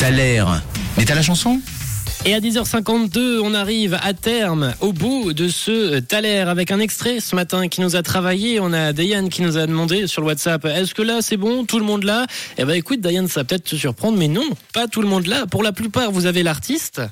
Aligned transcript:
T'as 0.00 0.08
l'air. 0.08 0.62
Mais 0.96 1.04
t'as 1.04 1.14
la 1.14 1.20
chanson? 1.20 1.60
Et 2.24 2.32
à 2.34 2.40
10h52, 2.40 3.40
on 3.44 3.52
arrive 3.52 3.98
à 4.02 4.14
terme, 4.14 4.72
au 4.80 4.94
bout 4.94 5.34
de 5.34 5.48
ce 5.48 5.98
Thaler, 5.98 6.48
avec 6.48 6.70
un 6.70 6.80
extrait 6.80 7.20
ce 7.20 7.36
matin 7.36 7.68
qui 7.68 7.82
nous 7.82 7.96
a 7.96 8.02
travaillé. 8.02 8.60
On 8.60 8.72
a 8.72 8.94
Diane 8.94 9.28
qui 9.28 9.42
nous 9.42 9.58
a 9.58 9.66
demandé 9.66 10.06
sur 10.06 10.22
le 10.22 10.28
WhatsApp, 10.28 10.64
est-ce 10.64 10.94
que 10.94 11.02
là 11.02 11.18
c'est 11.20 11.36
bon, 11.36 11.66
tout 11.66 11.78
le 11.78 11.84
monde 11.84 12.04
là? 12.04 12.24
Eh 12.56 12.64
ben 12.64 12.72
écoute 12.72 13.02
Diane, 13.02 13.28
ça 13.28 13.40
va 13.40 13.44
peut-être 13.44 13.64
te 13.64 13.76
surprendre, 13.76 14.16
mais 14.16 14.28
non, 14.28 14.48
pas 14.72 14.86
tout 14.86 15.02
le 15.02 15.08
monde 15.08 15.26
là. 15.26 15.44
Pour 15.46 15.62
la 15.62 15.72
plupart, 15.72 16.10
vous 16.12 16.24
avez 16.24 16.42
l'artiste. 16.42 17.02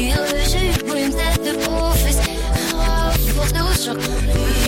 J'ai 0.00 0.68
eu 0.68 1.04
une 1.04 1.12
tête 1.12 1.44
de 1.44 1.52
beau-fils. 1.62 2.20
Oh, 2.72 3.32
pour 3.34 3.46
toujours. 3.52 4.59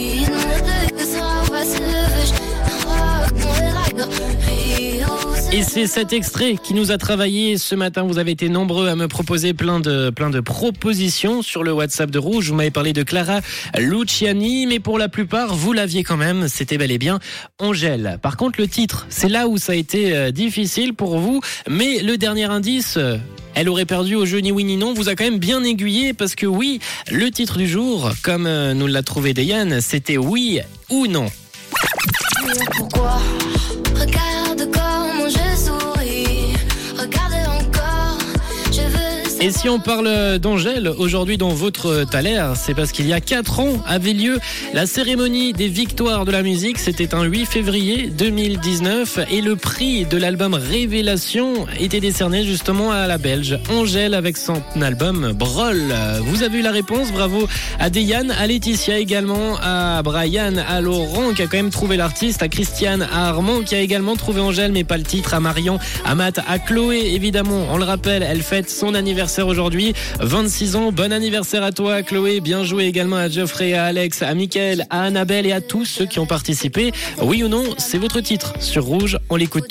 C'est 5.62 5.86
cet 5.86 6.12
extrait 6.12 6.56
qui 6.62 6.74
nous 6.74 6.90
a 6.90 6.98
travaillé 6.98 7.56
ce 7.56 7.74
matin. 7.74 8.02
Vous 8.02 8.18
avez 8.18 8.32
été 8.32 8.48
nombreux 8.48 8.88
à 8.88 8.96
me 8.96 9.08
proposer 9.08 9.54
plein 9.54 9.80
de, 9.80 10.10
plein 10.10 10.28
de 10.28 10.40
propositions 10.40 11.40
sur 11.40 11.62
le 11.62 11.72
WhatsApp 11.72 12.10
de 12.10 12.18
Rouge. 12.18 12.50
Vous 12.50 12.54
m'avez 12.54 12.70
parlé 12.70 12.92
de 12.92 13.02
Clara 13.02 13.40
Luciani, 13.78 14.66
mais 14.66 14.80
pour 14.80 14.98
la 14.98 15.08
plupart, 15.08 15.54
vous 15.54 15.72
l'aviez 15.72 16.02
quand 16.02 16.16
même. 16.16 16.48
C'était 16.48 16.78
bel 16.78 16.90
et 16.90 16.98
bien 16.98 17.20
Angèle. 17.58 18.18
Par 18.20 18.36
contre, 18.36 18.60
le 18.60 18.68
titre, 18.68 19.06
c'est 19.08 19.28
là 19.28 19.48
où 19.48 19.56
ça 19.56 19.72
a 19.72 19.76
été 19.76 20.14
euh, 20.14 20.30
difficile 20.30 20.94
pour 20.94 21.18
vous. 21.18 21.40
Mais 21.68 22.00
le 22.00 22.18
dernier 22.18 22.44
indice, 22.44 22.96
euh, 22.96 23.16
elle 23.54 23.68
aurait 23.68 23.86
perdu 23.86 24.14
au 24.14 24.26
jeu 24.26 24.38
ni 24.38 24.52
oui 24.52 24.64
ni 24.64 24.76
non, 24.76 24.92
vous 24.94 25.08
a 25.08 25.14
quand 25.14 25.24
même 25.24 25.38
bien 25.38 25.62
aiguillé 25.62 26.12
parce 26.12 26.34
que 26.34 26.46
oui, 26.46 26.80
le 27.10 27.30
titre 27.30 27.58
du 27.58 27.68
jour, 27.68 28.10
comme 28.22 28.46
euh, 28.46 28.74
nous 28.74 28.86
l'a 28.86 29.02
trouvé 29.02 29.32
Diane, 29.32 29.80
c'était 29.80 30.18
oui 30.18 30.60
ou 30.90 31.06
non. 31.06 31.26
Et 39.44 39.50
si 39.50 39.68
on 39.68 39.80
parle 39.80 40.38
d'Angèle, 40.38 40.86
aujourd'hui 40.86 41.36
dans 41.36 41.48
votre 41.48 42.04
Thaler, 42.04 42.52
c'est 42.54 42.74
parce 42.74 42.92
qu'il 42.92 43.08
y 43.08 43.12
a 43.12 43.20
4 43.20 43.58
ans 43.58 43.82
avait 43.88 44.12
lieu 44.12 44.38
la 44.72 44.86
cérémonie 44.86 45.52
des 45.52 45.66
victoires 45.66 46.24
de 46.24 46.30
la 46.30 46.44
musique. 46.44 46.78
C'était 46.78 47.12
un 47.12 47.24
8 47.24 47.46
février 47.46 48.06
2019 48.06 49.18
et 49.32 49.40
le 49.40 49.56
prix 49.56 50.04
de 50.04 50.16
l'album 50.16 50.54
Révélation 50.54 51.66
était 51.80 51.98
décerné 51.98 52.44
justement 52.44 52.92
à 52.92 53.08
la 53.08 53.18
Belge 53.18 53.58
Angèle 53.68 54.14
avec 54.14 54.36
son 54.36 54.62
album 54.80 55.32
Brol. 55.32 55.92
Vous 56.20 56.44
avez 56.44 56.60
eu 56.60 56.62
la 56.62 56.70
réponse, 56.70 57.10
bravo 57.10 57.48
à 57.80 57.90
Diane, 57.90 58.30
à 58.30 58.46
Laetitia 58.46 58.98
également, 58.98 59.58
à 59.60 60.00
Brian, 60.04 60.54
à 60.68 60.80
Laurent 60.80 61.32
qui 61.34 61.42
a 61.42 61.48
quand 61.48 61.56
même 61.56 61.70
trouvé 61.70 61.96
l'artiste, 61.96 62.44
à 62.44 62.48
Christiane, 62.48 63.08
à 63.12 63.30
Armand 63.30 63.62
qui 63.62 63.74
a 63.74 63.80
également 63.80 64.14
trouvé 64.14 64.40
Angèle 64.40 64.70
mais 64.70 64.84
pas 64.84 64.98
le 64.98 65.02
titre, 65.02 65.34
à 65.34 65.40
Marion, 65.40 65.80
à 66.04 66.14
Matt, 66.14 66.38
à 66.46 66.60
Chloé 66.60 67.12
évidemment, 67.12 67.66
on 67.72 67.76
le 67.76 67.84
rappelle, 67.84 68.22
elle 68.22 68.42
fête 68.42 68.70
son 68.70 68.94
aujourd'hui, 69.40 69.94
26 70.20 70.76
ans. 70.76 70.92
Bon 70.92 71.12
anniversaire 71.12 71.62
à 71.62 71.72
toi, 71.72 72.02
Chloé. 72.02 72.40
Bien 72.40 72.64
joué 72.64 72.84
également 72.84 73.16
à 73.16 73.28
Geoffrey, 73.28 73.72
à 73.72 73.84
Alex, 73.86 74.22
à 74.22 74.34
Mickaël, 74.34 74.86
à 74.90 75.04
Annabelle 75.04 75.46
et 75.46 75.52
à 75.52 75.60
tous 75.62 75.86
ceux 75.86 76.04
qui 76.04 76.18
ont 76.18 76.26
participé. 76.26 76.92
Oui 77.22 77.42
ou 77.42 77.48
non, 77.48 77.64
c'est 77.78 77.98
votre 77.98 78.20
titre 78.20 78.52
sur 78.60 78.84
Rouge. 78.84 79.18
On 79.30 79.36
l'écoute 79.36 79.64